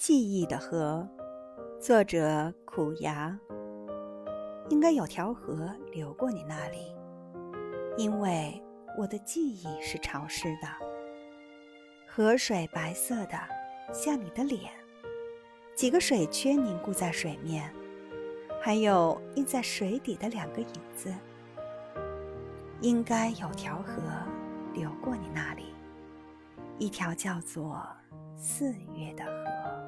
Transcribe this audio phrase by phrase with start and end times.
[0.00, 1.06] 记忆的河
[1.78, 3.38] 作者苦牙
[4.70, 6.96] 应该有条河流过你那里
[7.98, 8.58] 因为
[8.96, 10.68] 我的记忆是潮湿的。
[12.08, 13.38] 河水白色的
[13.92, 14.72] 像你的脸
[15.76, 17.70] 几个水圈凝固在水面
[18.58, 21.14] 还有印在水底的两个影子。
[22.80, 24.00] 应该有条河
[24.72, 25.74] 流过你那里
[26.78, 27.86] 一条叫做
[28.38, 29.79] 四月的河。